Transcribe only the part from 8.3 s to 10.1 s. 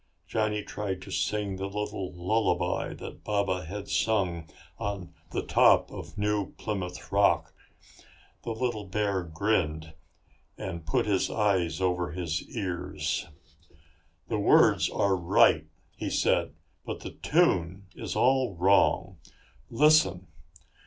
The little bear grinned